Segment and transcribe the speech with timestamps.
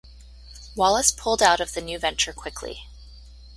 [0.75, 2.87] Wallace pulled out of the new venture quickly.